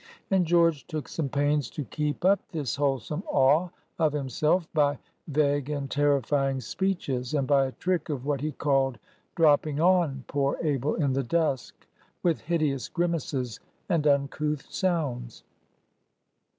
And 0.31 0.47
George 0.47 0.87
took 0.87 1.07
some 1.07 1.29
pains 1.29 1.69
to 1.69 1.83
keep 1.83 2.25
up 2.25 2.39
this 2.49 2.75
wholesome 2.77 3.21
awe 3.27 3.69
of 3.99 4.13
himself, 4.13 4.67
by 4.73 4.97
vague 5.27 5.69
and 5.69 5.91
terrifying 5.91 6.59
speeches, 6.59 7.35
and 7.35 7.47
by 7.47 7.67
a 7.67 7.71
trick 7.73 8.09
of 8.09 8.25
what 8.25 8.41
he 8.41 8.51
called 8.51 8.97
"dropping 9.35 9.79
on" 9.79 10.23
poor 10.25 10.57
Abel 10.63 10.95
in 10.95 11.13
the 11.13 11.21
dusk, 11.21 11.85
with 12.23 12.41
hideous 12.41 12.87
grimaces 12.89 13.59
and 13.89 14.07
uncouth 14.07 14.65
sounds. 14.71 15.43